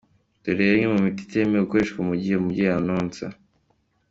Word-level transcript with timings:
Dore 0.43 0.59
rero 0.61 0.73
imwe 0.77 0.87
mu 0.93 0.99
miti 1.05 1.21
itemewe 1.25 1.61
gukoreshwa 1.65 1.99
mu 2.09 2.13
gihe 2.21 2.35
umubyeyi 2.37 2.73
anonsa. 2.79 3.25